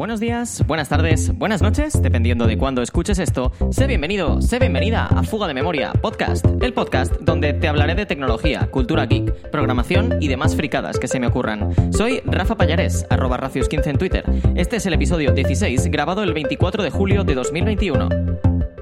[0.00, 3.52] Buenos días, buenas tardes, buenas noches, dependiendo de cuándo escuches esto.
[3.70, 8.06] Sé bienvenido, sé bienvenida a Fuga de Memoria, podcast, el podcast donde te hablaré de
[8.06, 11.92] tecnología, cultura geek, programación y demás fricadas que se me ocurran.
[11.92, 14.24] Soy Rafa Payares, arroba Racios15 en Twitter.
[14.54, 18.08] Este es el episodio 16, grabado el 24 de julio de 2021.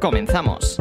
[0.00, 0.80] ¡Comenzamos!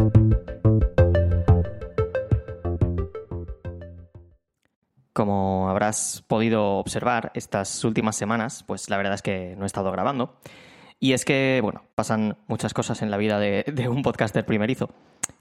[5.18, 9.92] Como habrás podido observar estas últimas semanas, pues la verdad es que no he estado
[9.92, 10.36] grabando.
[11.00, 14.92] Y es que, bueno, pasan muchas cosas en la vida de, un podcaster primerizo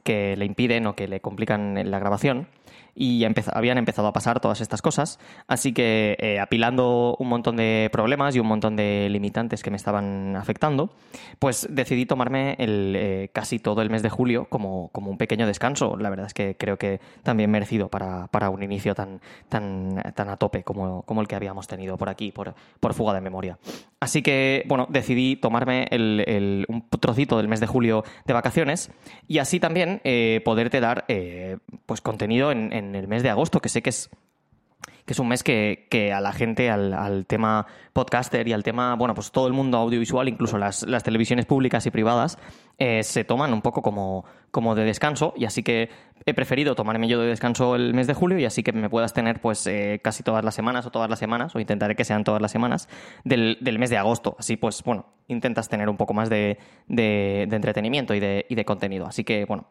[0.02, 2.48] que le impiden o que le complican la grabación
[2.96, 7.90] y habían empezado a pasar todas estas cosas, así que eh, apilando un montón de
[7.92, 10.90] problemas y un montón de limitantes que me estaban afectando,
[11.38, 15.46] pues decidí tomarme el, eh, casi todo el mes de julio como, como, un pequeño
[15.46, 15.96] descanso.
[15.98, 19.20] La verdad es que creo que también merecido para, para un inicio tan,
[19.50, 23.12] tan, tan a tope como, como, el que habíamos tenido por aquí, por, por fuga
[23.12, 23.58] de memoria.
[23.98, 28.90] Así que, bueno, decidí tomarme el, un trocito del mes de julio de vacaciones
[29.26, 31.06] y así también eh, poderte dar
[31.86, 34.10] pues contenido en en el mes de agosto, que sé que es
[35.06, 39.14] que es un mes que, a la gente, al, tema podcaster y al tema, bueno,
[39.14, 42.38] pues todo el mundo audiovisual, incluso las, televisiones públicas y privadas,
[42.76, 45.88] eh, se toman un poco como, como de descanso y así que
[46.26, 49.14] he preferido tomarme yo de descanso el mes de julio y así que me puedas
[49.14, 52.24] tener pues eh, casi todas las semanas o todas las semanas, o intentaré que sean
[52.24, 52.88] todas las semanas,
[53.24, 54.34] del, mes de agosto.
[54.38, 58.64] Así pues, bueno, intentas tener un poco más de, de, entretenimiento y de, y de
[58.64, 59.06] contenido.
[59.06, 59.68] Así que, bueno,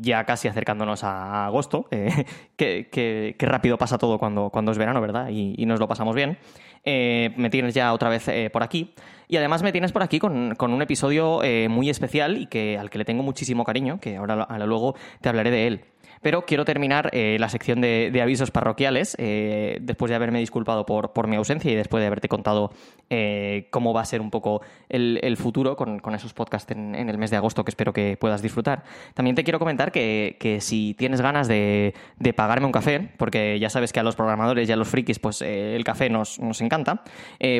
[0.00, 2.24] ya casi acercándonos a agosto, eh,
[2.56, 5.28] que, rápido pasa todo cuando, cuando es verano, ¿verdad?
[5.30, 6.38] Y, nos lo pasamos bien.
[6.84, 8.94] Eh, me tienes ya otra vez eh, por aquí.
[9.28, 11.40] Y además me tienes por aquí con, un episodio
[11.70, 15.50] muy especial y que, al que le tengo muchísimo cariño, que ahora luego te hablaré
[15.50, 15.84] de él.
[16.24, 21.12] Pero quiero terminar eh, la sección de, avisos parroquiales, eh, después de haberme disculpado por,
[21.12, 22.72] por, mi ausencia y después de haberte contado
[23.10, 27.30] eh, cómo va a ser un poco el, futuro con, esos podcasts en, el mes
[27.30, 28.84] de agosto que espero que puedas disfrutar.
[29.12, 31.92] También te quiero comentar que, si tienes ganas de,
[32.34, 35.42] pagarme un café, porque ya sabes que a los programadores y a los frikis pues
[35.42, 37.02] el café nos, encanta,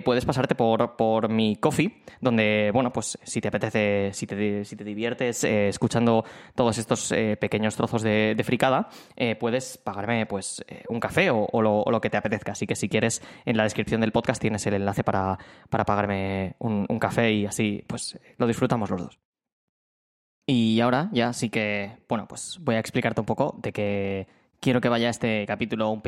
[0.06, 4.74] puedes pasarte por, por mi coffee, donde, bueno, pues si te apetece, si te, si
[4.74, 6.24] te diviertes escuchando
[6.54, 8.53] todos estos pequeños trozos de, de
[9.16, 12.52] eh, puedes pagarme pues eh, un café o, lo, que te apetezca.
[12.52, 15.38] Así que si quieres, en la descripción del podcast tienes el enlace para,
[15.70, 19.18] pagarme un, café y así pues lo disfrutamos los dos.
[20.46, 24.26] Y ahora ya sí que, bueno, pues voy a explicarte un poco de qué
[24.64, 26.00] quiero que vaya este capítulo un,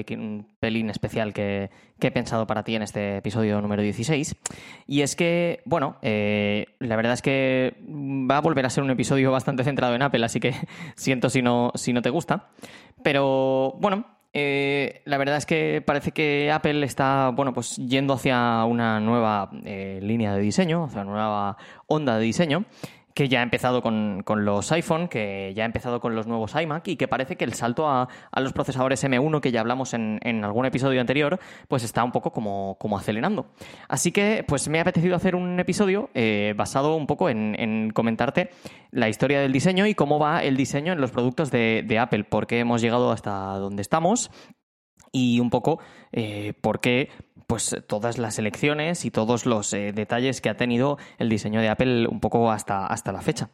[0.59, 1.69] pelín especial que,
[2.01, 4.35] he pensado para ti en este episodio número 16.
[4.87, 8.91] Y es que, bueno, eh, la verdad es que va a volver a ser un
[8.91, 10.55] episodio bastante centrado en Apple, así que
[10.97, 12.49] siento si no, si no te gusta.
[13.03, 18.65] Pero, bueno, eh, la verdad es que parece que Apple está, bueno, pues yendo hacia
[18.65, 21.57] una nueva eh, línea de diseño, hacia una nueva
[21.89, 22.65] onda de diseño
[23.17, 26.87] que ya ha empezado con, los iPhone, que ya ha empezado con los nuevos iMac
[26.89, 30.67] y que parece que el salto a, los procesadores M1 que ya hablamos en, algún
[30.67, 33.47] episodio anterior, pues está un poco como, como, acelerando.
[33.89, 38.51] Así que pues me ha apetecido hacer un episodio eh, basado un poco en, comentarte
[38.91, 42.25] la historia del diseño y cómo va el diseño en los productos de, de Apple,
[42.25, 44.31] por qué hemos llegado hasta donde estamos
[45.11, 45.79] y un poco
[46.13, 47.09] eh, por qué
[47.47, 51.69] pues todas las elecciones y todos los eh, detalles que ha tenido el diseño de
[51.69, 53.51] Apple un poco hasta, hasta la fecha.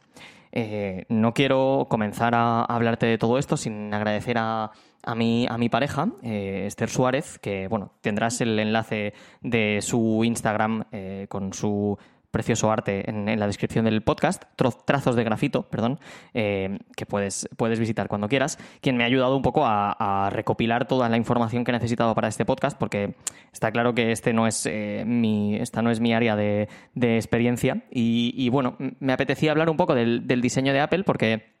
[0.51, 4.71] Eh, no quiero comenzar a, hablarte de todo esto sin agradecer a,
[5.03, 10.23] a, mi, a mi pareja, eh, Esther Suárez, que bueno, tendrás el enlace de su
[10.23, 10.85] Instagram
[11.27, 11.97] con su
[12.33, 14.43] precioso arte en, la descripción del podcast,
[14.85, 15.99] trazos de grafito, perdón,
[16.33, 20.87] eh, que puedes, puedes visitar cuando quieras, quien me ha ayudado un poco a, recopilar
[20.87, 23.15] toda la información que he necesitado para este podcast, porque
[23.51, 27.83] está claro que este no es, eh, mi, esta no es mi área de, experiencia.
[27.91, 31.52] Y, bueno, me apetecía hablar un poco del diseño de Apple, porque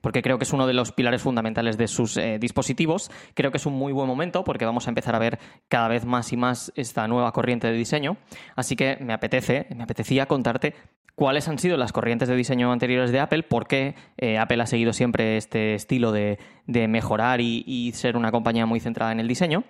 [0.00, 3.10] porque creo que es uno de los pilares fundamentales de sus eh, dispositivos.
[3.34, 5.38] Creo que es un muy buen momento porque vamos a empezar a ver
[5.68, 8.16] cada vez más y más esta nueva corriente de diseño.
[8.56, 10.74] Así que me apetece, me apetecía contarte
[11.14, 14.66] cuáles han sido las corrientes de diseño anteriores de Apple, por qué eh, Apple ha
[14.66, 19.64] seguido siempre este estilo de, mejorar y ser una compañía muy centrada en el diseño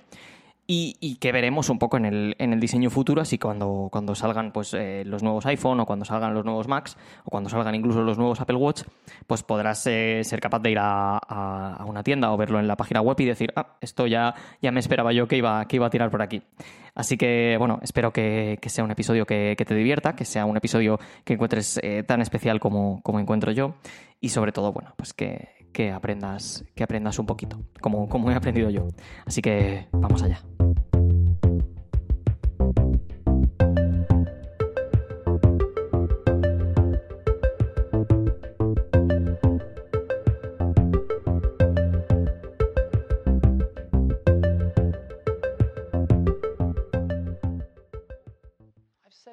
[0.73, 4.53] y, que veremos un poco en el, en el diseño futuro, así cuando, cuando salgan
[4.53, 8.03] pues, eh, los nuevos iPhone o cuando salgan los nuevos Macs o cuando salgan incluso
[8.03, 8.83] los nuevos Apple Watch,
[9.27, 13.01] pues podrás eh, ser capaz de ir a, una tienda o verlo en la página
[13.01, 15.91] web y decir, ah, esto ya, ya me esperaba yo que iba, que iba a
[15.91, 16.43] tirar por aquí.
[16.95, 21.01] Así que, bueno, espero que, sea un episodio que, te divierta, que sea un episodio
[21.25, 23.75] que encuentres eh, tan especial como, como encuentro yo
[24.21, 28.35] y sobre todo, bueno, pues que, que aprendas, que aprendas un poquito, como, como he
[28.35, 28.87] aprendido yo.
[29.27, 30.41] Así que vamos allá.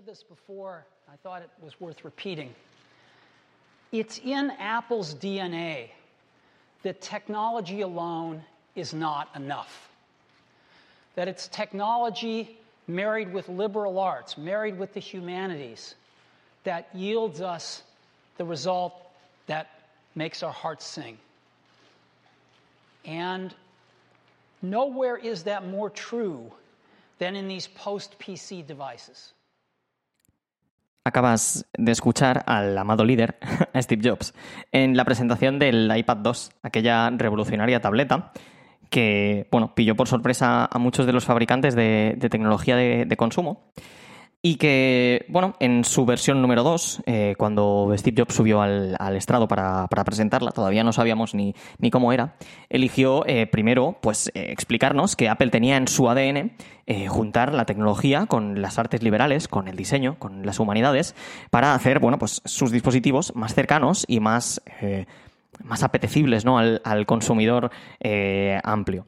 [0.07, 2.55] This before, I thought it was worth repeating.
[3.91, 5.89] It's in Apple's DNA
[6.83, 8.41] that technology alone
[8.73, 9.89] is not enough.
[11.15, 12.57] That it's technology
[12.87, 15.93] married with liberal arts, married with the humanities,
[16.63, 17.83] that yields us
[18.37, 18.93] the result
[19.47, 19.67] that
[20.15, 21.17] makes our hearts sing.
[23.03, 23.53] And
[24.61, 26.49] nowhere is that more true
[27.19, 29.33] than in these post PC devices.
[31.07, 33.37] Acabas de escuchar al amado líder,
[33.75, 34.33] Steve Jobs,
[34.73, 38.33] en la presentación del iPad 2, aquella revolucionaria tableta
[38.89, 43.71] que, bueno, pilló por sorpresa a muchos de los fabricantes de, tecnología de consumo
[44.41, 49.47] y que, bueno, en su versión número 2, eh, cuando Steve Jobs subió al, estrado
[49.47, 51.53] para, presentarla, todavía no sabíamos ni,
[51.91, 52.35] cómo era,
[52.69, 56.51] eligió eh, primero pues, eh, explicarnos que Apple tenía en su ADN
[57.09, 61.15] juntar la tecnología con las artes liberales, con el diseño, con las humanidades,
[61.49, 64.61] para hacer bueno, pues, sus dispositivos más cercanos y más,
[65.61, 66.57] más apetecibles ¿no?
[66.57, 67.71] al, al consumidor
[68.63, 69.05] amplio.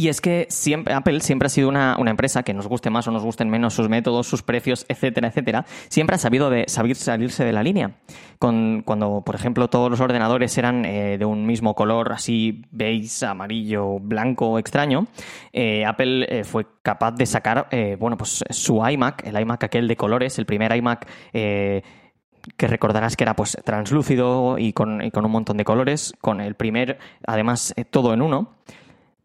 [0.00, 3.10] Y es que siempre, Apple siempre ha sido una, empresa que nos guste más o
[3.10, 7.44] nos gusten menos sus métodos, sus precios, etcétera, etcétera, siempre ha sabido de, saber salirse
[7.44, 7.98] de la línea.
[8.38, 13.26] Con, cuando, por ejemplo, todos los ordenadores eran eh, de un mismo color, así beige,
[13.26, 15.06] amarillo, blanco, extraño,
[15.52, 17.68] eh, Apple eh, fue capaz de sacar,
[17.98, 23.24] bueno, pues su iMac, el iMac aquel de colores, el primer iMac que recordarás que
[23.24, 27.74] era pues translúcido y con, y con, un montón de colores, con el primer, además,
[27.90, 28.54] todo en uno.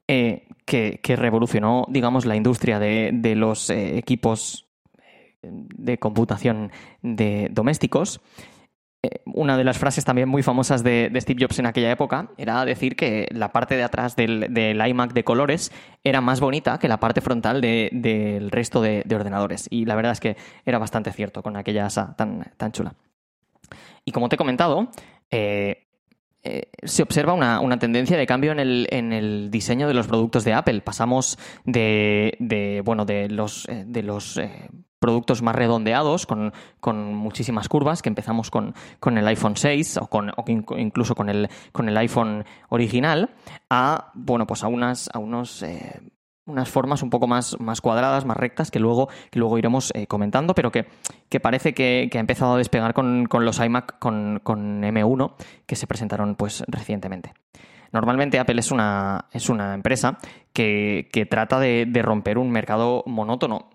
[0.07, 4.67] Eh, que, revolucionó, digamos, la industria de, los eh, equipos
[4.99, 6.71] eh, de computación
[7.03, 8.19] de domésticos.
[9.25, 12.95] una de las frases también muy famosas de, Steve Jobs en aquella época era decir
[12.95, 14.49] que la parte de atrás del,
[14.87, 15.71] iMac de colores
[16.03, 19.67] era más bonita que la parte frontal del resto de, ordenadores.
[19.69, 20.35] Y la verdad es que
[20.65, 22.95] era bastante cierto con aquella asa tan, tan chula.
[24.03, 24.89] Y como te he comentado,
[26.83, 30.81] se observa una, tendencia de cambio en el, diseño de los productos de Apple.
[30.81, 34.69] Pasamos de, bueno, de los, eh, de los eh,
[34.99, 36.51] productos más redondeados, con,
[37.13, 38.73] muchísimas curvas, que empezamos con,
[39.17, 40.31] el iPhone 6 o, con,
[40.77, 43.31] incluso con el, con el iPhone original,
[43.69, 45.63] a, bueno, pues a, unas, a unos
[46.45, 50.07] unas formas un poco más, más cuadradas, más rectas, que luego, que luego iremos eh,
[50.07, 50.85] comentando, pero que,
[51.41, 55.33] parece que, ha empezado a despegar con, los iMac con, M1
[55.65, 57.33] que se presentaron pues recientemente.
[57.91, 60.17] Normalmente Apple es una, es una empresa
[60.53, 63.69] que, trata de, de romper un mercado monótono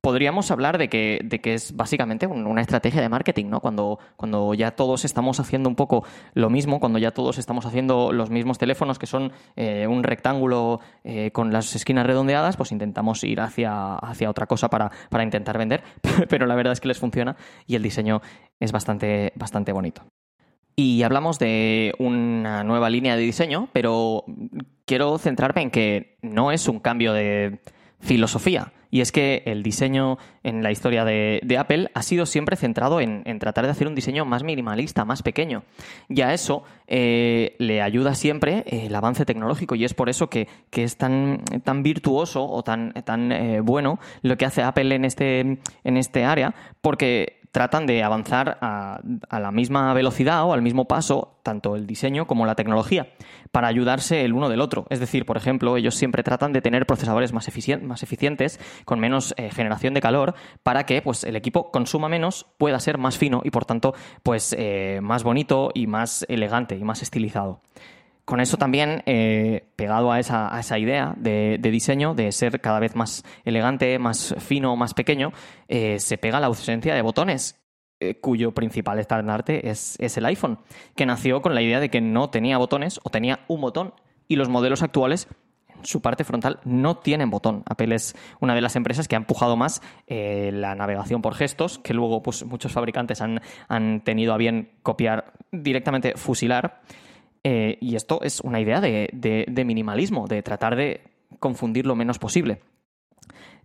[0.00, 3.60] podríamos hablar de que, de que es básicamente una estrategia de marketing, ¿no?
[3.60, 6.04] Cuando, cuando ya todos estamos haciendo un poco
[6.34, 10.80] lo mismo, cuando ya todos estamos haciendo los mismos teléfonos que son eh, un rectángulo
[11.04, 15.58] eh, con las esquinas redondeadas, pues intentamos ir hacia, hacia otra cosa para, para intentar
[15.58, 15.82] vender,
[16.28, 18.20] pero la verdad es que les funciona y el diseño
[18.58, 20.02] es bastante, bastante bonito.
[20.76, 24.24] Y hablamos de una nueva línea de diseño, pero
[24.86, 27.60] quiero centrarme en que no es un cambio de
[28.00, 28.72] filosofía.
[28.90, 33.22] Y es que el diseño en la historia de, Apple ha sido siempre centrado en,
[33.38, 35.62] tratar de hacer un diseño más minimalista, más pequeño.
[36.08, 40.48] Y a eso eh, le ayuda siempre el avance tecnológico y es por eso que,
[40.72, 41.42] es tan,
[41.82, 46.54] virtuoso o tan, tan eh, bueno lo que hace Apple en este, en este área,
[46.80, 52.26] porque tratan de avanzar a, la misma velocidad o al mismo paso, tanto el diseño
[52.26, 53.12] como la tecnología,
[53.50, 54.86] para ayudarse el uno del otro.
[54.90, 57.48] Es decir, por ejemplo, ellos siempre tratan de tener procesadores más,
[57.82, 62.46] más eficientes, con menos eh, generación de calor, para que pues, el equipo consuma menos,
[62.58, 66.84] pueda ser más fino y, por tanto, pues, eh, más bonito y más elegante y
[66.84, 67.62] más estilizado
[68.30, 73.24] con eso también, eh, pegado a esa, idea de, diseño, de ser cada vez más
[73.44, 75.32] elegante, más fino, más pequeño,
[75.66, 77.60] eh, se pega la ausencia de botones,
[77.98, 80.60] eh, cuyo principal estandarte es, es el iPhone,
[80.94, 83.94] que nació con la idea de que no tenía botones o tenía un botón,
[84.28, 85.26] y los modelos actuales
[85.76, 87.64] en su parte frontal no tienen botón.
[87.66, 91.94] Apple es una de las empresas que ha empujado más la navegación por gestos, que
[91.94, 96.80] luego pues, muchos fabricantes han tenido a bien copiar directamente, fusilar.
[97.42, 101.02] Eh, y esto es una idea de, minimalismo, de tratar de
[101.38, 102.60] confundir lo menos posible.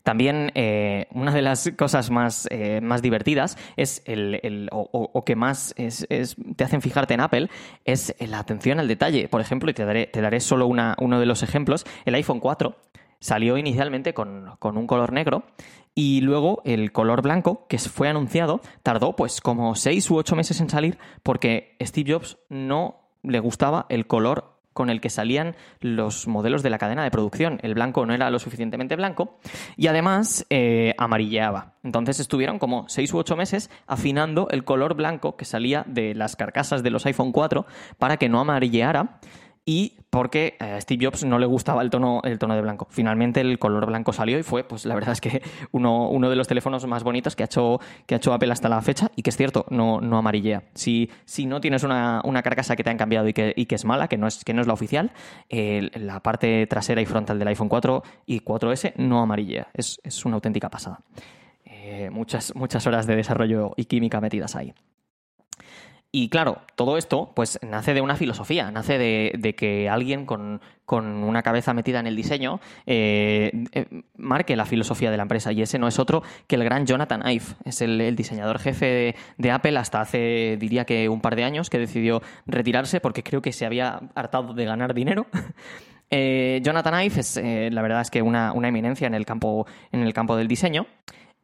[0.04, 5.74] También eh, una de las cosas más, eh, más divertidas es el, o, que más
[5.76, 7.50] te hacen fijarte en Apple
[7.86, 9.28] es la atención al detalle.
[9.28, 12.40] Por ejemplo, y te daré, te daré solo una, uno de los ejemplos, el iPhone
[12.40, 12.76] 4
[13.20, 15.46] salió inicialmente con, con, un color negro
[15.96, 20.62] y luego el color blanco que fue anunciado tardó pues como seis u ocho meses
[20.62, 26.28] en salir porque Steve Jobs no le gustaba el color con el que salían los
[26.28, 27.60] modelos de la cadena de producción.
[27.64, 29.38] El blanco no era lo suficientemente blanco
[29.78, 31.76] y además eh, amarilleaba.
[31.82, 36.36] Entonces estuvieron como seis u ocho meses afinando el color blanco que salía de las
[36.36, 37.66] carcasas de los iPhone 4
[37.98, 39.22] para que no amarilleara
[39.66, 42.88] y porque a Steve Jobs no le gustaba el tono, el tono de blanco.
[42.90, 45.42] Finalmente el color blanco salió y fue, pues la verdad es que
[45.74, 48.70] uno, uno de los teléfonos más bonitos que ha, hecho, que ha hecho Apple hasta
[48.70, 50.64] la fecha y que es cierto, no, no amarillea.
[50.74, 53.84] Si, si no tienes una, carcasa que te han cambiado y que, y que es
[53.84, 55.12] mala, que no es, que no es la oficial,
[55.50, 59.68] la parte trasera y frontal del iPhone 4 y 4S no amarillea.
[59.74, 61.02] Es, una auténtica pasada.
[61.66, 64.74] Eh, muchas, muchas horas de desarrollo y química metidas ahí.
[66.18, 71.44] Y claro, todo esto pues nace de una filosofía, nace de, que alguien con, una
[71.44, 75.52] cabeza metida en el diseño eh, eh, marque la filosofía de la empresa.
[75.52, 77.44] Y ese no es otro que el gran Jonathan Ive.
[77.66, 81.80] Es el, diseñador jefe de, Apple hasta hace, diría que un par de años, que
[81.80, 85.28] decidió retirarse porque creo que se había hartado de ganar dinero.
[86.12, 90.02] Eh, Jonathan Ive es, la verdad es que una, una eminencia en el campo, en
[90.02, 90.86] el campo del diseño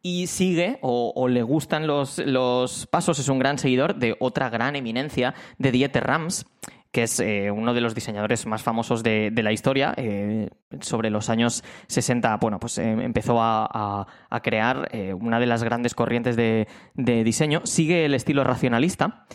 [0.01, 4.75] y sigue o, le gustan los, los, pasos, es un gran seguidor de otra gran
[4.75, 6.46] eminencia de Dieter Rams,
[6.91, 9.93] que es eh, uno de los diseñadores más famosos de, la historia.
[9.96, 10.50] Eh,
[10.81, 14.08] sobre los años 60, bueno, pues eh, empezó a,
[14.43, 14.89] crear
[15.20, 17.62] una de las grandes corrientes de, de, diseño.
[17.65, 19.25] Sigue el estilo racionalista.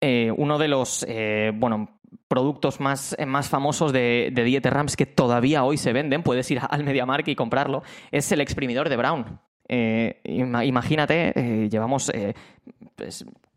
[0.00, 1.06] uno de los,
[1.54, 6.22] bueno, productos más, eh, más famosos de, de Dieter Rams que todavía hoy se venden,
[6.22, 9.40] puedes ir al MediaMarkt y comprarlo, es el exprimidor de Brown.
[9.68, 12.10] Eh, imagínate, eh, llevamos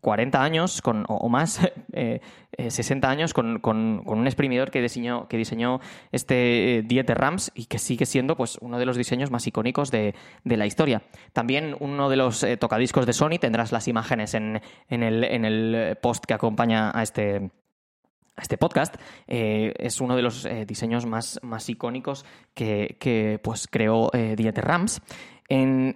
[0.00, 1.60] 40 pues, años con, o, más,
[2.58, 3.60] 60 años con,
[4.06, 5.80] un exprimidor que diseñó, que diseñó
[6.12, 10.14] este Dieter Rams y que sigue siendo pues, uno de los diseños más icónicos de,
[10.44, 11.02] la historia.
[11.32, 15.98] También uno de los tocadiscos de Sony, tendrás las imágenes en, en, el, en el
[16.00, 17.50] post que acompaña a este,
[18.40, 22.24] este podcast eh, es uno de los eh, diseños más, más icónicos
[22.54, 25.00] que, pues, creó eh, Dieter Rams.
[25.48, 25.94] En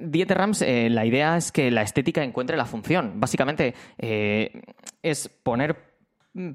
[0.00, 3.20] Dieter Rams la idea es que la estética encuentre la función.
[3.20, 5.76] Básicamente es poner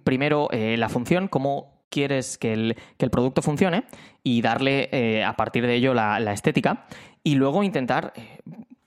[0.03, 2.75] primero la función como quieres que el,
[3.11, 3.83] producto funcione
[4.23, 6.87] y darle a partir de ello la estética
[7.23, 8.13] y luego intentar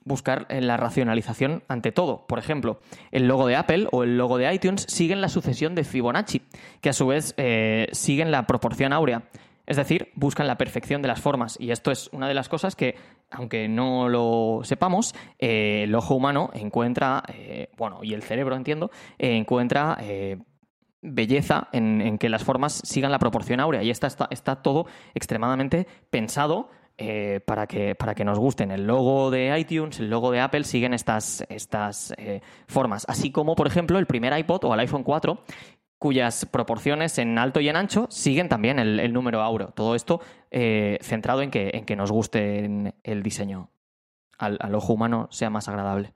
[0.09, 2.25] buscar la racionalización ante todo.
[2.27, 5.85] Por ejemplo, el logo de Apple o el logo de iTunes siguen la sucesión de
[5.85, 6.41] Fibonacci,
[6.81, 9.23] que a su vez eh, siguen la proporción áurea.
[9.65, 11.55] Es decir, buscan la perfección de las formas.
[11.59, 12.95] Y esto es una de las cosas que,
[13.29, 18.89] aunque no lo sepamos, eh, el ojo humano encuentra, eh, bueno, y el cerebro, entiendo,
[19.19, 19.97] encuentra
[21.01, 23.83] belleza en, que las formas sigan la proporción áurea.
[23.83, 26.69] Y está, está todo extremadamente pensado
[27.01, 28.71] eh, para, que, para que nos gusten.
[28.71, 33.05] El logo de iTunes, el logo de Apple siguen estas, estas eh, formas.
[33.07, 35.41] Así como, por ejemplo, el primer iPod o el iPhone 4,
[35.97, 39.67] cuyas proporciones en alto y en ancho siguen también el, número auro.
[39.67, 40.19] Todo esto
[40.51, 43.69] eh, centrado en que, en que nos guste el diseño
[44.37, 46.15] al ojo humano sea más agradable.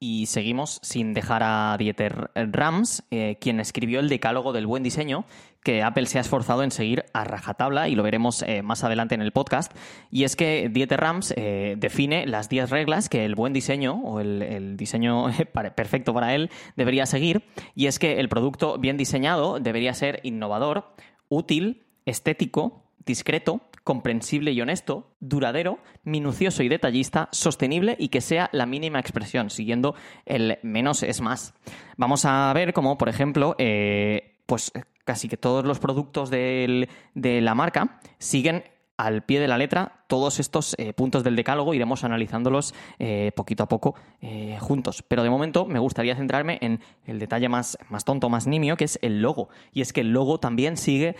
[0.00, 3.04] Y seguimos sin dejar a Dieter Rams,
[3.40, 5.24] quien escribió el decálogo del buen diseño,
[5.64, 9.16] que Apple se ha esforzado en seguir a rajatabla y lo veremos eh, más adelante
[9.16, 9.72] en el podcast.
[10.10, 14.20] Y es que Dieter Rams eh, define las 10 reglas que el buen diseño o
[14.20, 15.26] el diseño
[15.74, 17.42] perfecto para él debería seguir.
[17.74, 20.94] Y es que el producto bien diseñado debería ser innovador,
[21.28, 28.66] útil, estético, discreto, comprensible y honesto, duradero, minucioso y detallista, sostenible y que sea la
[28.66, 29.94] mínima expresión, siguiendo
[30.24, 31.54] el menos es más.
[31.96, 34.72] Vamos a ver cómo, por ejemplo, eh, pues
[35.04, 38.64] casi que todos los productos de la marca siguen
[38.96, 43.64] al pie de la letra todos estos eh, puntos del decálogo, iremos analizándolos eh, poquito
[43.64, 45.02] a poco eh, juntos.
[45.06, 48.84] Pero de momento me gustaría centrarme en el detalle más, más tonto, más nimio, que
[48.84, 49.48] es el logo.
[49.72, 51.16] Y es que el logo también sigue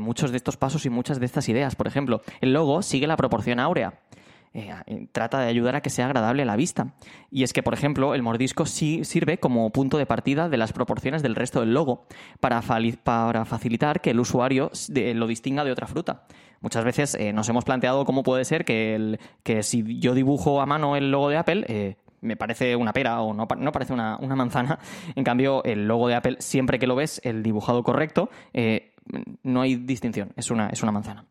[0.00, 1.76] muchos de estos pasos y muchas de estas ideas.
[1.76, 4.00] Por ejemplo, el logo sigue la proporción áurea.
[5.12, 6.94] Trata de ayudar a que sea agradable a la vista.
[7.30, 10.72] Y es que, por ejemplo, el mordisco sí sirve como punto de partida de las
[10.72, 12.06] proporciones del resto del logo
[12.40, 16.24] para, facilitar que el usuario lo distinga de otra fruta.
[16.60, 19.18] Muchas veces eh, nos hemos planteado cómo puede ser que,
[19.62, 23.34] si yo dibujo a mano el logo de Apple, eh, me parece una pera o
[23.34, 24.78] no, parece una, manzana.
[25.16, 28.94] En cambio, el logo de Apple, siempre que lo ves, el dibujado correcto, eh,
[29.42, 31.26] no hay distinción, es una, es una manzana.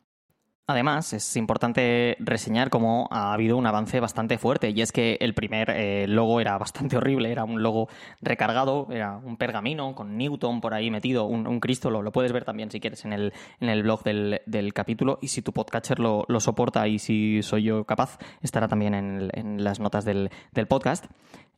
[0.67, 5.33] Además, es importante reseñar cómo ha habido un avance bastante fuerte y es que el
[5.33, 7.89] primer eh, logo era bastante horrible, era un logo
[8.21, 12.71] recargado, era un pergamino con Newton por ahí metido, un, Cristo, lo, puedes ver también
[12.71, 16.87] si quieres en el, en el blog del, capítulo y si tu podcatcher lo, soporta
[16.87, 20.29] y si soy yo capaz, estará también en, las notas del,
[20.69, 21.05] podcast.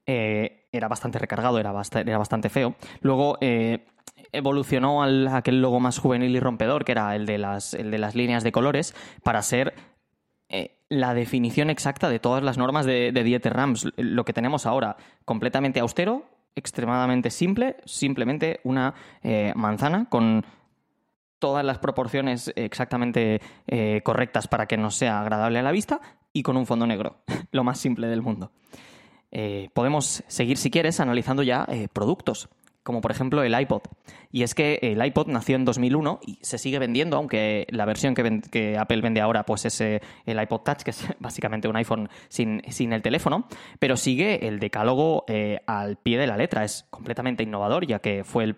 [0.05, 2.75] Eh, era bastante recargado, era, era bastante feo.
[3.01, 3.85] Luego, eh,
[4.33, 7.99] evolucionó al aquel logo más juvenil y rompedor, que era el de las, el de
[7.99, 8.93] las líneas de colores,
[9.23, 9.73] para ser
[10.49, 13.87] eh, la definición exacta de todas las normas de, Dieter Rams.
[13.95, 20.45] Lo que tenemos ahora, completamente austero, extremadamente simple, simplemente una eh, manzana con
[21.39, 25.99] todas las proporciones exactamente eh, correctas para que nos sea agradable a la vista
[26.31, 27.17] y con un fondo negro,
[27.51, 28.51] lo más simple del mundo.
[29.73, 32.49] Podemos seguir, si quieres, analizando ya productos
[32.83, 33.81] como por ejemplo el iPod.
[34.31, 38.15] Y es que el iPod nació en 2001 y se sigue vendiendo, aunque la versión
[38.15, 42.09] que, Apple vende ahora pues es eh, el iPod Touch, que es básicamente un iPhone
[42.29, 43.47] sin, sin el teléfono,
[43.79, 46.63] pero sigue el decálogo eh, al pie de la letra.
[46.63, 48.55] Es completamente innovador, ya que fue el,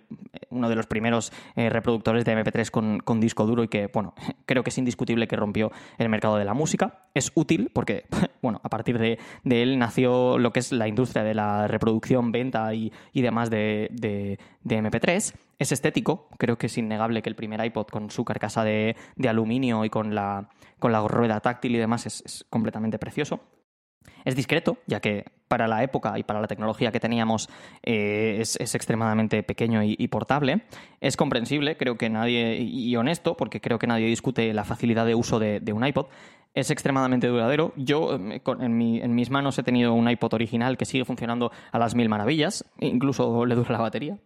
[0.50, 4.14] uno de los primeros eh, reproductores de MP3 con, con, disco duro y que, bueno,
[4.46, 7.04] creo que es indiscutible que rompió el mercado de la música.
[7.14, 8.06] Es útil porque,
[8.42, 12.74] bueno, a partir de, él nació lo que es la industria de la reproducción, venta
[12.74, 14.15] y, y demás de, de
[14.64, 15.34] de, MP3.
[15.60, 18.96] Es estético, creo que es innegable que el primer iPod con su carcasa de,
[19.28, 23.40] aluminio y con la, con la rueda táctil y demás es, completamente precioso.
[24.24, 27.48] Es discreto, ya que para la época y para la tecnología que teníamos
[27.84, 30.64] eh, es, extremadamente pequeño y, portable.
[31.00, 35.16] Es comprensible, creo que nadie, y honesto, porque creo que nadie discute la facilidad de
[35.16, 36.08] uso de, de un iPod.
[36.56, 37.74] Es extremadamente duradero.
[37.76, 41.96] Yo eh, en, mis manos he tenido un iPod original que sigue funcionando a las
[41.96, 44.18] mil maravillas, incluso le dura la batería.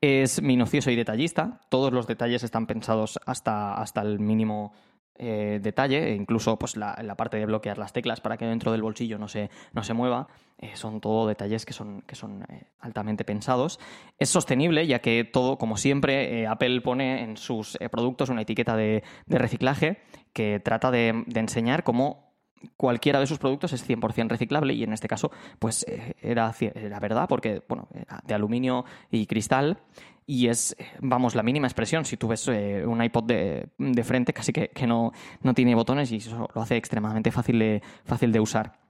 [0.00, 1.60] Es minucioso y detallista.
[1.68, 4.72] Todos los detalles están pensados hasta, hasta el mínimo
[5.16, 8.82] eh, detalle, e incluso pues, la, parte de bloquear las teclas para que dentro del
[8.82, 10.26] bolsillo no se, no se mueva.
[10.58, 13.78] Eh, son todo detalles que son, que son eh, altamente pensados.
[14.18, 19.04] Es sostenible, ya que todo, como siempre, Apple pone en sus productos una etiqueta de,
[19.26, 19.98] de, reciclaje
[20.32, 22.34] que trata de, enseñar cómo
[22.76, 25.84] cualquiera de sus productos es 100% reciclable y en este caso pues
[26.22, 27.88] era, era verdad porque bueno,
[28.24, 29.82] de aluminio y cristal
[30.26, 32.04] y es, vamos, la mínima expresión.
[32.04, 35.74] Si tú ves eh, un iPod de, de, frente, casi que, que no, no, tiene
[35.74, 38.83] botones y eso lo hace extremadamente fácil de, fácil de usar.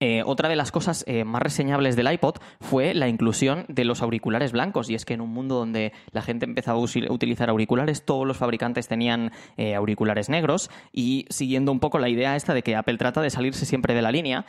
[0.00, 4.00] Eh, otra de las cosas eh, más reseñables del iPod fue la inclusión de los
[4.00, 4.88] auriculares blancos.
[4.88, 8.38] Y es que en un mundo donde la gente empezaba a utilizar auriculares, todos los
[8.38, 10.70] fabricantes tenían eh, auriculares negros.
[10.90, 14.02] Y siguiendo un poco la idea esta de que Apple trata de salirse siempre de
[14.02, 14.46] la línea,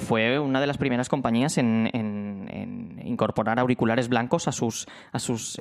[0.00, 5.58] fue una de las primeras compañías en, en incorporar auriculares blancos a sus, a sus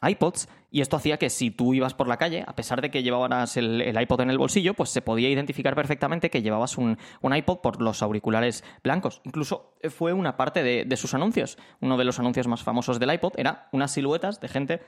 [0.00, 3.02] iPods y esto hacía que si tú ibas por la calle, a pesar de que
[3.02, 7.58] llevabas el, iPod en el bolsillo, pues se podía identificar perfectamente que llevabas un, iPod
[7.58, 9.20] por los auriculares blancos.
[9.24, 11.58] Incluso eh, fue una parte de, sus anuncios.
[11.80, 14.80] Uno de los anuncios más famosos del iPod era unas siluetas de gente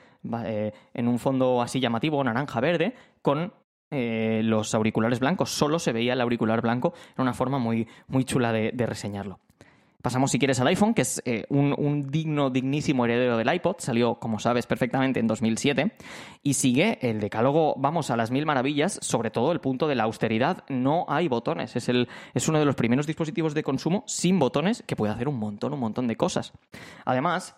[0.43, 3.53] eh, en un fondo así llamativo, naranja-verde, con
[3.91, 5.51] eh, los auriculares blancos.
[5.51, 6.93] Solo se veía el auricular blanco.
[7.13, 9.39] Era una forma muy, muy chula de reseñarlo.
[10.05, 13.77] Pasamos, si quieres, al iPhone, que es eh, un, digno, dignísimo heredero del iPod.
[13.79, 15.93] Salió, como sabes perfectamente, en 2007.
[16.43, 20.03] Y sigue el decálogo, vamos, a las mil maravillas, sobre todo el punto de la
[20.03, 20.63] austeridad.
[20.69, 21.75] No hay botones.
[21.75, 25.27] Es, el, es uno de los primeros dispositivos de consumo sin botones que puede hacer
[25.27, 26.53] un montón, un montón de cosas.
[27.03, 27.55] Además,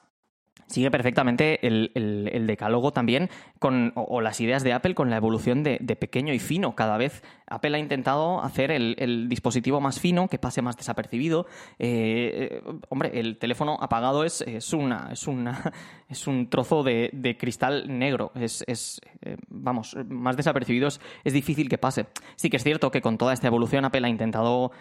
[0.68, 5.80] sigue perfectamente el, decálogo también con, o, las ideas de Apple con la evolución de,
[6.00, 6.76] pequeño y fino.
[6.76, 11.48] Cada vez Apple ha intentado hacer el, dispositivo más fino, que pase más desapercibido.
[11.80, 15.74] Eh, eh, hombre, el teléfono apagado es, es, una, es, una,
[16.10, 18.32] es un trozo de, cristal negro.
[18.36, 22.08] Es, es eh, vamos, más desapercibido es, difícil que pase.
[22.36, 24.72] Sí que es cierto que con toda esta evolución Apple ha intentado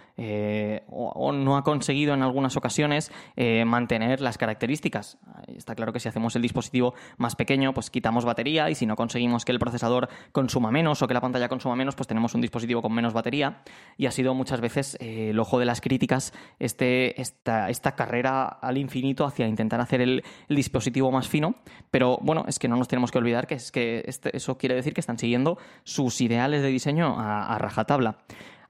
[0.88, 3.12] o, o, no ha conseguido en algunas ocasiones
[3.66, 5.18] mantener las características.
[5.46, 8.96] Está claro que si hacemos el dispositivo más pequeño, pues quitamos batería y si no
[8.96, 12.40] conseguimos que el procesador consuma menos o que la pantalla consuma menos, pues tenemos un
[12.40, 13.62] dispositivo con menos batería.
[13.96, 18.78] Y ha sido muchas veces eh, el ojo de las críticas este, esta, carrera al
[18.78, 21.54] infinito hacia intentar hacer el, dispositivo más fino.
[21.90, 24.74] Pero bueno, es que no nos tenemos que olvidar que, es que este, eso quiere
[24.74, 28.18] decir que están siguiendo sus ideales de diseño a, a rajatabla.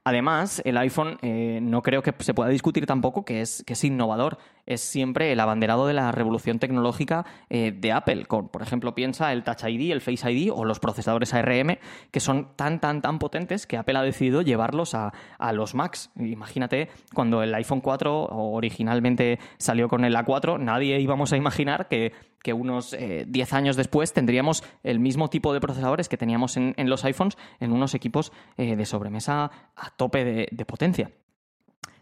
[0.07, 3.83] Además, el iPhone eh, no creo que se pueda discutir tampoco que es, que es
[3.83, 4.37] innovador.
[4.67, 8.25] Es siempre el abanderado de la revolución tecnológica eh, de Apple.
[8.25, 11.77] por ejemplo, piensa el Touch ID, el Face ID o los procesadores ARM,
[12.11, 16.11] que son tan, tan, tan potentes que Apple ha decidido llevarlos a, a los Macs.
[16.19, 22.13] Imagínate, cuando el iPhone 4 originalmente salió con el A4, nadie íbamos a imaginar que
[22.47, 26.73] que unos 10 eh, años después tendríamos el mismo tipo de procesadores que teníamos en,
[26.89, 31.11] los iPhones en unos equipos eh, de sobremesa a tope de, potencia.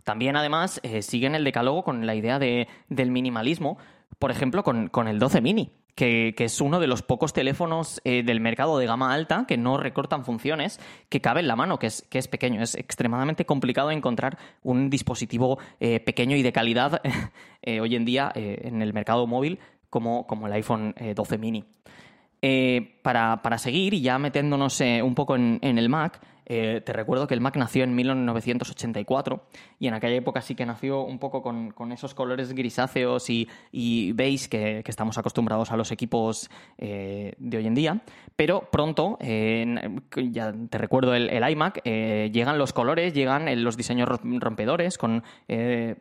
[0.04, 3.78] También, además, eh, siguen el decálogo con la idea de, del minimalismo,
[4.20, 5.72] por ejemplo, con, el 12 mini.
[5.96, 10.26] Que, es uno de los pocos teléfonos del mercado de gama alta que no recortan
[10.26, 12.62] funciones, que cabe en la mano, que es, que es pequeño.
[12.62, 17.02] Es extremadamente complicado encontrar un dispositivo pequeño y de calidad
[17.66, 21.64] hoy en día en el mercado móvil como, el iPhone 12 mini.
[23.02, 27.42] para, seguir y ya metiéndonos un poco en el Mac, eh, te recuerdo que el
[27.42, 29.44] Mac nació en 1984
[29.80, 34.50] y en aquella época sí que nació un poco con, esos colores grisáceos y, beige
[34.50, 38.02] que, estamos acostumbrados a los equipos eh, de hoy en día.
[38.36, 44.08] Pero pronto, ya te recuerdo el, iMac, eh, llegan los colores, llegan los diseños
[44.40, 45.24] rompedores con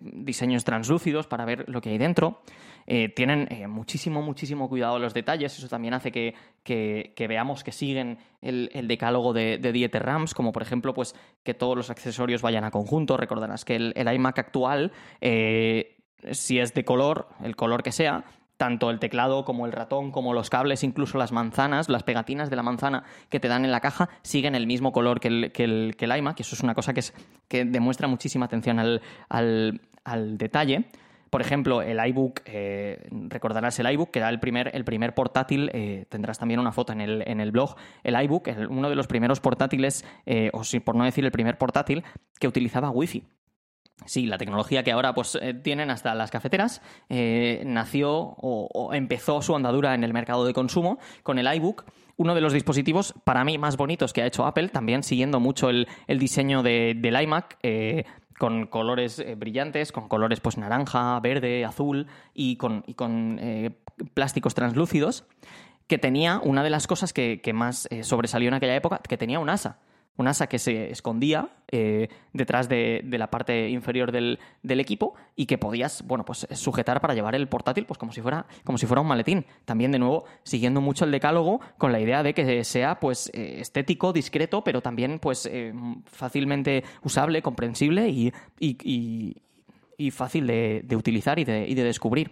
[0.00, 2.42] diseños translúcidos para ver lo que hay dentro.
[2.86, 5.56] Tienen muchísimo, muchísimo cuidado los detalles.
[5.58, 10.94] Eso también hace que, veamos que siguen el, decálogo de, Dieter Rams como por ejemplo
[10.94, 13.16] pues, que todos los accesorios vayan a conjunto.
[13.16, 15.96] Recordarás que el, iMac actual, eh,
[16.32, 18.24] si es de color, el color que sea,
[18.56, 22.56] tanto el teclado como el ratón, como los cables, incluso las manzanas, las pegatinas de
[22.56, 25.64] la manzana que te dan en la caja, siguen el mismo color que el, que
[25.64, 27.14] el, iMac, y eso es una cosa que, es,
[27.48, 30.86] que demuestra muchísima atención al detalle.
[31.34, 35.68] Por ejemplo, el iBook, eh, recordarás el iBook, que era el primer, el primer portátil,
[35.74, 39.08] eh, tendrás también una foto en el, en el blog, el iBook, uno de los
[39.08, 42.04] primeros portátiles, eh, o por no decir el primer portátil,
[42.38, 43.24] que utilizaba Wi-Fi.
[44.06, 49.94] Sí, la tecnología que ahora pues, tienen hasta las cafeteras nació o, empezó su andadura
[49.94, 51.84] en el mercado de consumo con el iBook,
[52.16, 55.68] uno de los dispositivos para mí más bonitos que ha hecho Apple, también siguiendo mucho
[55.68, 57.58] el, diseño del iMac
[58.38, 62.84] con colores eh, brillantes, con colores pues naranja, verde, azul y con,
[63.40, 63.70] eh,
[64.14, 65.24] plásticos translúcidos,
[65.86, 69.38] que tenía una de las cosas que, más eh, sobresalió en aquella época, que tenía
[69.38, 69.78] un asa
[70.16, 75.58] un asa que se escondía eh, detrás de, la parte inferior del, equipo y que
[75.58, 79.00] podías bueno, pues, sujetar para llevar el portátil pues, como, si fuera, como si fuera
[79.00, 79.44] un maletín.
[79.64, 83.56] También, de nuevo, siguiendo mucho el decálogo con la idea de que sea pues, eh,
[83.60, 85.72] estético, discreto, pero también pues, eh,
[86.04, 92.30] fácilmente usable, comprensible y, y, fácil de, utilizar y de, descubrir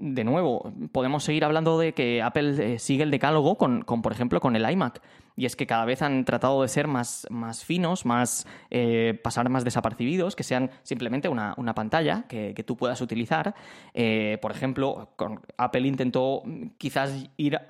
[0.00, 4.56] de nuevo, podemos seguir hablando de que Apple sigue el decálogo con, por ejemplo, con
[4.56, 5.00] el iMac
[5.36, 9.48] y es que cada vez han tratado de ser más, más finos, más eh, pasar
[9.50, 13.54] más desapercibidos, que sean simplemente una, pantalla que, tú puedas utilizar.
[13.92, 16.42] Eh, por ejemplo, con Apple intentó
[16.78, 17.60] quizás ir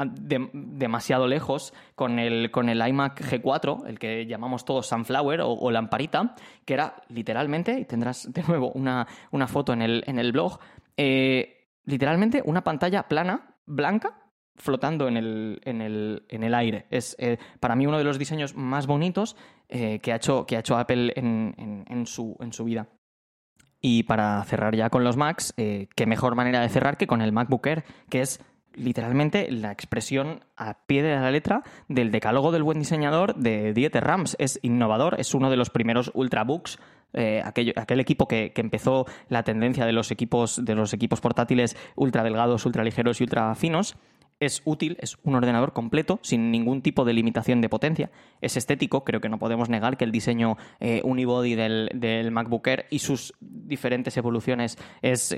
[0.53, 6.37] demasiado lejos con el, con el iMac G4, el que llamamos todos Sunflower o, Lamparita,
[6.65, 10.61] que era literalmente, y tendrás de nuevo una, una foto en el, en el blog,
[10.97, 11.56] eh,
[11.87, 16.87] literalmente una pantalla plana, blanca, flotando en el, en el, en el aire.
[16.91, 19.37] Es eh, para mí uno de los diseños más bonitos
[19.69, 22.89] eh, que, ha hecho, que ha hecho Apple en, en, su, en su vida.
[23.81, 27.23] Y para cerrar ya con los Macs, eh, qué mejor manera de cerrar que con
[27.23, 28.41] el MacBook Air, que es
[28.77, 34.05] literalmente la expresión a pie de la letra del decálogo del buen diseñador de Dieter
[34.05, 34.37] Rams.
[34.39, 36.79] Es innovador, es uno de los primeros ultrabooks
[37.45, 41.77] aquel, aquel, equipo que, que, empezó la tendencia de los equipos, de los equipos portátiles
[41.95, 43.97] ultra delgados, ultra ligeros y ultra finos
[44.41, 48.11] es útil, es un ordenador completo, sin ningún tipo de limitación de potencia.
[48.41, 52.87] Es estético, creo que no podemos negar que el diseño eh, unibody del, MacBook Air
[52.91, 55.35] y sus diferentes evoluciones es,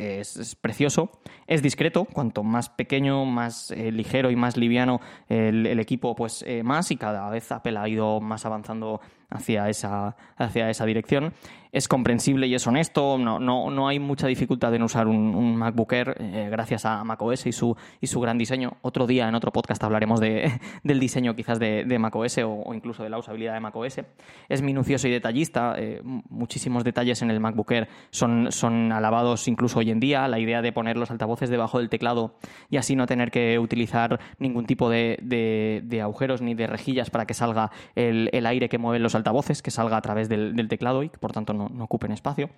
[0.61, 1.11] precioso.
[1.46, 6.62] Es discreto, cuanto más pequeño, más eh, ligero y más liviano el, equipo, pues eh,
[6.62, 9.00] más, y cada vez Apple ha ido más avanzando
[9.31, 11.33] hacia esa, hacia esa dirección.
[11.71, 15.93] Es comprensible y es honesto, no, no, no hay mucha dificultad en usar un, MacBook
[15.93, 18.79] Air eh, gracias a macOS y su, y su gran diseño.
[18.81, 20.51] Otro día en otro podcast hablaremos de,
[20.83, 24.01] del diseño quizás de, de macOS o, o, incluso de la usabilidad de macOS.
[24.49, 29.81] Es minucioso y detallista, eh, muchísimos detalles en el MacBook Air son, son alabados incluso
[29.81, 30.27] hoy en día.
[30.27, 32.35] La idea de poner los altavoces debajo del teclado
[32.71, 37.27] y así no tener que utilizar ningún tipo de, de, agujeros ni de rejillas para
[37.27, 41.02] que salga el, el aire que mueven los altavoces, que salga a través del, teclado
[41.02, 42.50] y por tanto no, ocupen espacio.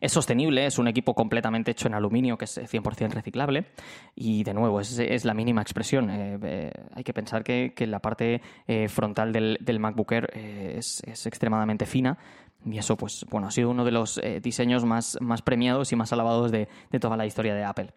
[0.00, 3.66] Es sostenible, es un equipo completamente hecho en aluminio que es 100% reciclable
[4.14, 6.10] y de nuevo es, la mínima expresión.
[6.10, 11.02] Eh, eh, hay que pensar que, la parte eh, frontal del, del, MacBook Air es,
[11.26, 12.18] extremadamente fina
[12.64, 16.12] y eso pues bueno ha sido uno de los diseños más, más, premiados y más
[16.12, 17.92] alabados de, de, toda la historia de Apple.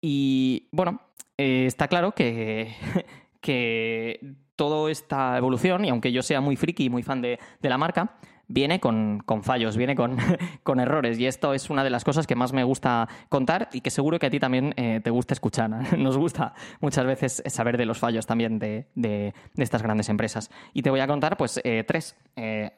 [0.00, 1.00] Y bueno,
[1.36, 2.74] está claro que,
[3.44, 7.76] que toda esta evolución, y aunque yo sea muy friki y muy fan de, la
[7.76, 8.16] marca,
[8.54, 9.96] viene con, fallos, viene
[10.62, 11.18] con, errores.
[11.18, 14.18] Y esto es una de las cosas que más me gusta contar y que seguro
[14.18, 15.64] que a ti también eh, te gusta escuchar.
[15.98, 20.50] Nos gusta muchas veces saber de los fallos también de, estas grandes empresas.
[20.72, 22.16] Y te voy a contar, pues, eh, tres.
[22.36, 22.70] Eh,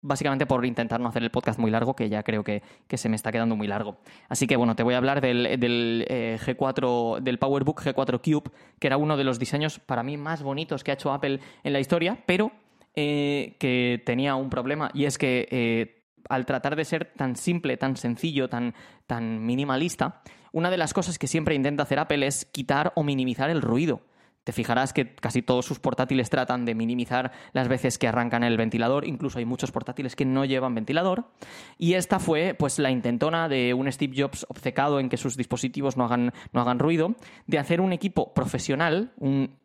[0.00, 2.62] básicamente por intentar no hacer el podcast muy largo, que ya creo que,
[2.96, 3.98] se me está quedando muy largo.
[4.28, 8.86] Así que, bueno, te voy a hablar del, del G4, del PowerBook G4 Cube, que
[8.86, 11.80] era uno de los diseños para mí más bonitos que ha hecho Apple en la
[11.80, 12.52] historia, pero
[12.96, 17.76] eh, que tenía un problema y es que eh, al tratar de ser tan simple,
[17.76, 18.74] tan sencillo, tan,
[19.06, 23.50] tan minimalista, Una de las cosas que siempre intenta hacer Apple es quitar o minimizar
[23.50, 24.00] el ruido.
[24.44, 28.56] Te fijarás que casi todos sus portátiles tratan de minimizar las veces que arrancan el
[28.56, 31.26] ventilador, incluso hay muchos portátiles que no llevan ventilador.
[31.76, 35.96] Y esta fue pues la intentona de un Steve Jobs obcecado en que sus dispositivos
[35.96, 39.58] no hagan, no hagan ruido, de hacer un equipo profesional, un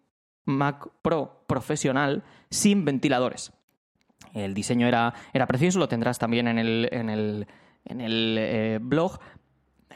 [0.45, 3.54] Mac Pro profesional, sin ventiladores.
[4.34, 7.47] El diseño era, era precioso, lo tendrás también en el, en el,
[7.86, 9.19] en el eh, blog.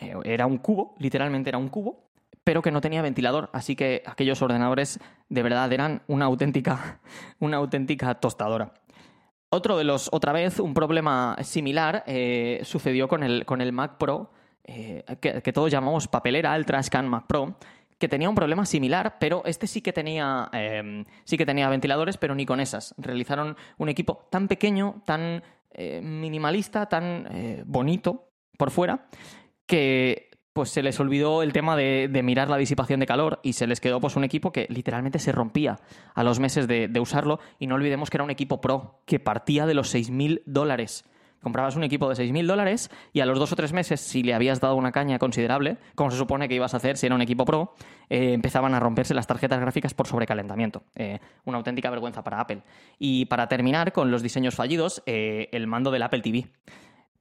[0.01, 2.09] Eh, era un cubo, literalmente era un cubo,
[2.43, 6.99] pero que no tenía ventilador, así que aquellos ordenadores de verdad eran una auténtica,
[7.39, 8.73] una auténtica tostadora.
[9.49, 13.97] Otro de los, otra vez, un problema similar eh, sucedió con el, con el Mac
[13.97, 14.31] Pro,
[14.63, 17.55] eh, que, todos llamamos papelera, el Trashcan Mac Pro,
[17.97, 22.17] que tenía un problema similar, pero este sí que tenía, em, sí que tenía ventiladores,
[22.17, 22.93] pero ni con esas.
[22.97, 27.27] Realizaron un equipo tan pequeño, tan eh, minimalista, tan
[27.65, 29.07] bonito por fuera,
[29.65, 33.67] que pues se les olvidó el tema de, mirar la disipación de calor y se
[33.67, 35.81] les quedó pues un equipo que literalmente se rompía
[36.13, 39.65] a los meses de, usarlo y no olvidemos que era un equipo pro que partía
[39.65, 41.03] de los 6.000 dólares.
[41.45, 44.33] Comprabas un equipo de 6.000 dólares y a los dos o tres meses, si le
[44.33, 47.21] habías dado una caña considerable, como se supone que ibas a hacer si era un
[47.21, 47.75] equipo pro,
[48.09, 50.81] eh, empezaban a romperse las tarjetas gráficas por sobrecalentamiento.
[50.95, 52.63] Eh, una auténtica vergüenza para Apple.
[52.97, 56.47] Y para terminar con los diseños fallidos, eh, el mando del Apple TV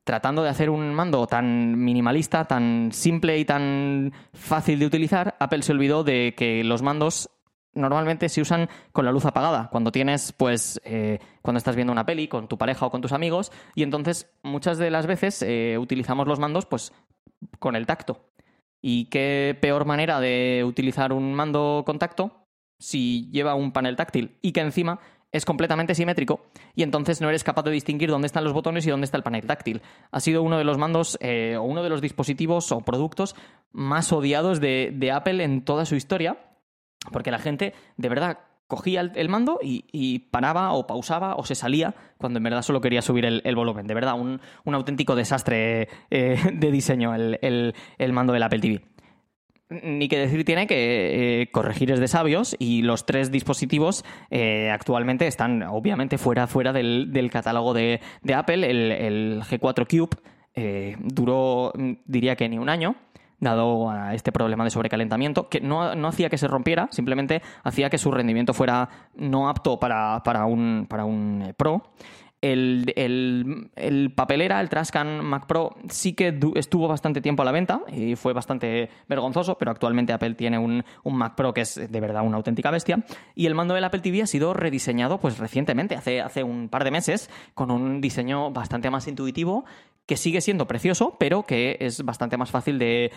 [0.05, 5.63] tratando de hacer un mando tan minimalista, tan simple y tan fácil de utilizar, Apple
[5.63, 7.31] se olvidó de que los mandos
[7.75, 12.07] normalmente se usan con la luz apagada, cuando tienes, pues, eh, cuando estás viendo una
[12.07, 15.77] peli con tu pareja o con tus amigos, y entonces muchas de las veces eh,
[15.79, 16.93] utilizamos los mandos, pues,
[17.59, 18.21] con el tacto.
[18.81, 22.47] ¿Y qué peor manera de utilizar un mando con tacto
[22.79, 25.01] si lleva un panel táctil y que encima
[25.35, 28.91] es completamente simétrico y entonces no eres capaz de distinguir dónde están los botones y
[28.91, 29.83] dónde está el panel táctil.
[30.13, 33.35] Ha sido uno de los mandos eh, o uno de los dispositivos o productos
[33.73, 36.39] más odiados de, Apple en toda su historia,
[37.13, 41.95] porque la gente de verdad cogía el, mando y, paraba o pausaba o se salía
[42.19, 43.87] cuando en verdad solo quería subir el, volumen.
[43.87, 48.83] De verdad, un, auténtico desastre eh, de diseño el, el mando del Apple TV
[49.83, 54.71] ni que decir tiene que eh, corregir es de sabios y los tres dispositivos eh,
[54.71, 58.01] actualmente están obviamente fuera, fuera del, catálogo de,
[58.35, 58.71] Apple.
[58.71, 61.73] El, G4 Cube duró,
[62.05, 62.97] diría que ni un año
[63.41, 67.99] dado a este problema de sobrecalentamiento, que no, hacía que se rompiera, simplemente hacía que
[67.99, 71.83] su rendimiento fuera no apto para, para un, para un Pro
[72.53, 78.17] el, papelera, el Trascan Mac Pro, sí que estuvo bastante tiempo a la venta y
[78.17, 82.37] fue bastante vergonzoso, pero actualmente Apple tiene un, Mac Pro que es de verdad una
[82.37, 83.05] auténtica bestia.
[83.35, 86.85] Y el mando del Apple TV ha sido rediseñado pues recientemente, hace, hace un par
[86.85, 89.65] de meses, con un diseño bastante más intuitivo
[90.07, 93.11] que sigue siendo precioso, pero que es bastante más fácil de,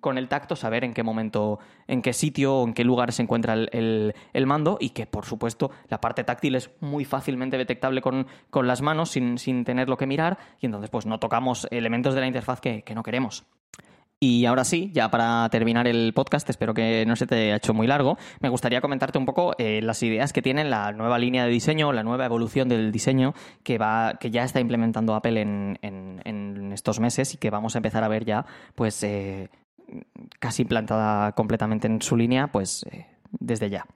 [0.00, 3.22] con el tacto saber en qué momento, en qué sitio o en qué lugar se
[3.22, 4.14] encuentra el,
[4.46, 8.26] mando y que, por supuesto, la parte táctil es muy fácilmente detectable con,
[8.62, 12.26] las manos sin, sin tenerlo que mirar y entonces pues no tocamos elementos de la
[12.26, 13.44] interfaz que no queremos.
[14.20, 17.72] Y ahora sí, ya para terminar el podcast, espero que no se te haya hecho
[17.72, 21.44] muy largo, me gustaría comentarte un poco eh, las ideas que tiene la nueva línea
[21.44, 25.78] de diseño, la nueva evolución del diseño que, va, que ya está implementando Apple en,
[25.82, 29.48] en, estos meses y que vamos a empezar a ver ya, pues eh,
[30.38, 33.86] casi implantada completamente en su línea, pues eh, desde ya.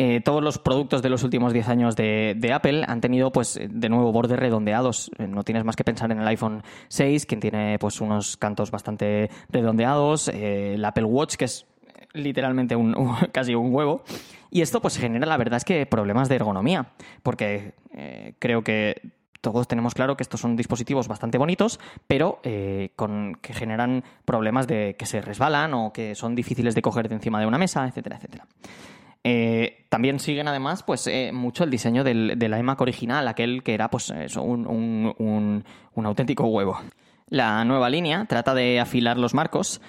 [0.00, 3.88] Eh, todos los productos de los últimos 10 años de, Apple han tenido, pues, de
[3.88, 5.10] nuevo, bordes redondeados.
[5.18, 8.70] Eh, no tienes más que pensar en el iPhone 6, quien tiene, pues, unos cantos
[8.70, 11.66] bastante redondeados, eh, el Apple Watch, que es
[12.12, 12.94] literalmente un,
[13.32, 14.04] casi un huevo.
[14.52, 16.92] Y esto, pues, genera, la verdad es que problemas de ergonomía,
[17.24, 17.74] porque
[18.38, 19.02] creo que
[19.40, 25.06] todos tenemos claro que estos son dispositivos bastante bonitos, pero que generan problemas de que
[25.06, 28.46] se resbalan o que son difíciles de coger de encima de una mesa, etcétera, etcétera.
[29.24, 33.74] Eh, también siguen además pues eh, mucho el diseño del, del, iMac original, aquel que
[33.74, 35.64] era pues un,
[35.96, 36.78] auténtico huevo.
[37.28, 39.80] La nueva línea trata de afilar los marcos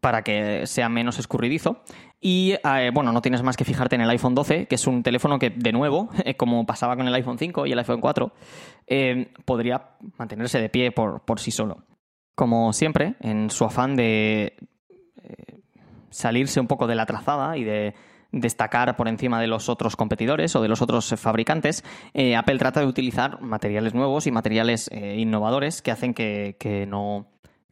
[0.00, 1.82] para que sea menos escurridizo.
[2.20, 5.02] Y eh, bueno, no tienes más que fijarte en el iPhone 12, que es un
[5.02, 8.32] teléfono que, de nuevo, como pasaba con el iPhone 5 y el iPhone 4,
[9.44, 11.84] podría mantenerse de pie por, por, sí solo.
[12.34, 14.56] Como siempre, en su afán de
[16.10, 17.94] salirse un poco de la trazada y de
[18.34, 22.80] destacar por encima de los otros competidores o de los otros fabricantes, eh, Apple trata
[22.80, 27.26] de utilizar materiales nuevos y materiales eh, innovadores que hacen que, no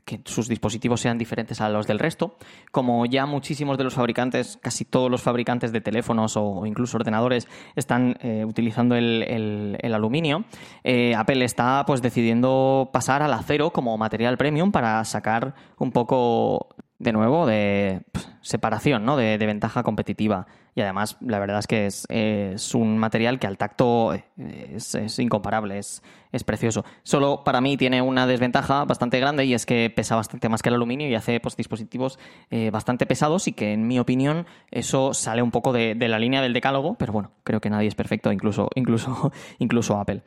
[0.05, 2.37] que sus dispositivos sean diferentes a los del resto.
[2.70, 7.46] Como ya muchísimos de los fabricantes, casi todos los fabricantes de teléfonos o incluso ordenadores
[7.77, 10.44] están eh, utilizando el, aluminio,
[10.83, 16.75] eh, Apple está pues decidiendo pasar al acero como material premium para sacar un poco
[17.03, 18.03] de nuevo de
[18.43, 19.17] separación, ¿no?
[19.17, 20.47] de, ventaja competitiva.
[20.75, 26.03] Y además, la verdad es que es, un material que al tacto es, incomparable, es,
[26.31, 26.85] es, precioso.
[27.03, 30.69] Solo para mí tiene una desventaja bastante grande y es que pesa bastante más que
[30.69, 32.19] el aluminio y hace pues, dispositivos
[32.51, 36.19] eh, bastante pesados y que, en mi opinión, eso sale un poco de, de, la
[36.19, 40.23] línea del decálogo, pero bueno, creo que nadie es perfecto, incluso, incluso, incluso Apple.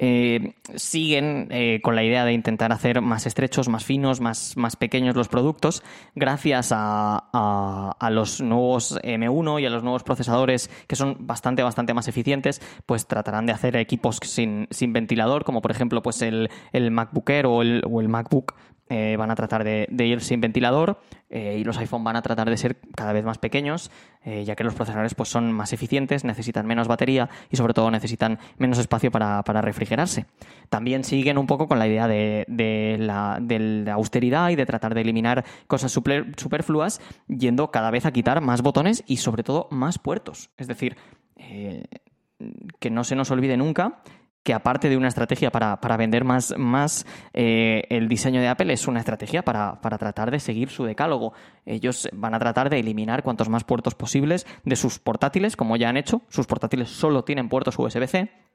[0.00, 4.76] Eh, siguen eh, con la idea de intentar hacer más estrechos, más finos, más, más
[4.76, 5.82] pequeños los productos,
[6.14, 11.94] gracias a, a, los nuevos M1 y a los nuevos procesadores que son bastante, bastante
[11.94, 16.48] más eficientes, pues tratarán de hacer equipos sin, sin ventilador, como por ejemplo pues el,
[16.72, 18.54] el MacBook Air o el, o el MacBook
[18.90, 20.98] eh, van a tratar de, ir sin ventilador
[21.28, 23.90] eh, y los iPhone van a tratar de ser cada vez más pequeños,
[24.24, 27.90] eh, ya que los procesadores pues, son más eficientes, necesitan menos batería y sobre todo
[27.90, 30.24] necesitan menos espacio para, refrigerarse.
[30.70, 33.38] También siguen un poco con la idea de, la,
[33.92, 39.04] austeridad y de tratar de eliminar cosas superfluas, yendo cada vez a quitar más botones
[39.06, 40.50] y sobre todo más puertos.
[40.56, 40.96] Es decir,
[41.36, 44.00] que no se nos olvide nunca
[44.42, 48.88] que aparte de una estrategia para, vender más, más eh, el diseño de Apple, es
[48.88, 51.34] una estrategia para, para, tratar de seguir su decálogo.
[51.66, 55.88] Ellos van a tratar de eliminar cuantos más puertos posibles de sus portátiles, como ya
[55.88, 56.22] han hecho.
[56.28, 58.47] Sus portátiles solo tienen puertos USB-C.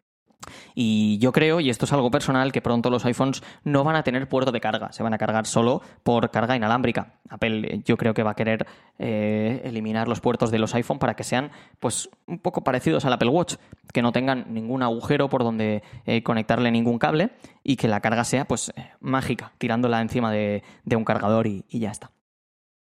[0.76, 4.04] Y yo creo, y esto es algo personal, que pronto los iPhones no van a
[4.04, 7.20] tener puerto de carga, se van a cargar solo por carga inalámbrica.
[7.30, 8.66] Apple eh, yo creo que va a querer
[9.00, 13.14] eh, eliminar los puertos de los iPhone para que sean pues un poco parecidos al
[13.14, 13.56] Apple Watch,
[13.92, 17.32] que no tengan ningún agujero por donde eh, conectarle ningún cable
[17.64, 20.64] y que la carga sea pues mágica, tirándola encima de,
[20.96, 22.12] un cargador y ya está.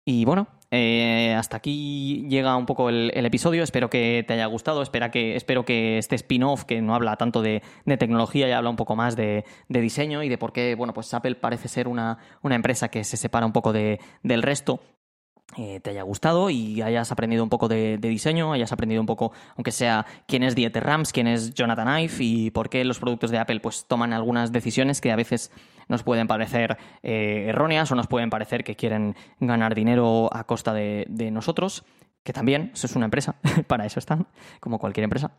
[0.06, 3.64] Y bueno, eh, hasta aquí llega un poco el, episodio.
[3.64, 4.82] Espero que te haya gustado.
[4.82, 7.62] Espero que, espero que este spin-off, que no habla tanto de,
[7.98, 11.36] tecnología y habla un poco más de, diseño y de por qué bueno, pues Apple
[11.36, 14.82] parece ser una, empresa que se separa un poco del resto,
[15.56, 19.32] eh, te haya gustado y hayas aprendido un poco de, diseño, hayas aprendido un poco,
[19.56, 23.32] aunque sea quién es Dieter Rams, quién es Jonathan Ive y por qué los productos
[23.32, 25.52] de Apple pues toman algunas decisiones que a veces
[25.88, 30.74] nos pueden parecer eh, erróneas o nos pueden parecer que quieren ganar dinero a costa
[30.74, 31.86] de, nosotros,
[32.24, 34.28] que también, eso es una empresa, para eso están,
[34.60, 35.32] como cualquier empresa.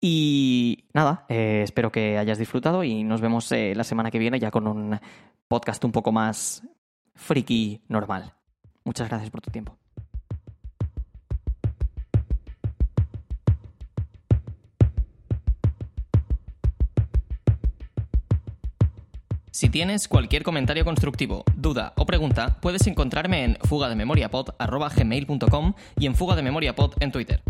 [0.00, 4.52] Y nada, eh, espero que hayas disfrutado y nos vemos la semana que viene ya
[4.52, 5.00] con un
[5.48, 6.62] podcast un poco más
[7.16, 8.37] friki normal.
[8.88, 9.76] Muchas gracias por tu tiempo.
[19.50, 26.94] Si tienes cualquier comentario constructivo, duda o pregunta, puedes encontrarme en fugadememoriapod.gmail.com y en fugadememoriapod
[27.00, 27.42] en Twitter.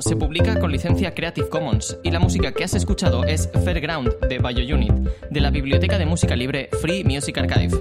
[0.00, 4.38] Se publica con licencia Creative Commons y la música que has escuchado es Fairground de
[4.38, 4.92] BioUnit,
[5.30, 7.76] de la biblioteca de música libre Free Music Archive.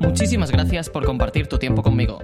[0.00, 2.18] Muchísimas gracias por compartir tu tiempo conmigo.